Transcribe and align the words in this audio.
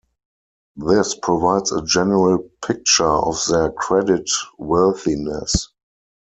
This 0.77 1.13
provides 1.13 1.71
a 1.71 1.83
general 1.85 2.39
picture 2.65 3.05
of 3.05 3.35
their 3.47 3.69
credit 3.69 4.27
worthiness. 4.57 5.67